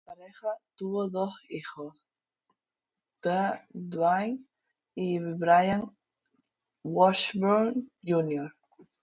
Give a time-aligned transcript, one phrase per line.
[0.07, 0.47] La pareja
[0.77, 1.93] tuvo dos hijos,
[3.71, 4.41] Dwight
[4.95, 5.93] y Bryant
[6.83, 8.51] Washburn Jr.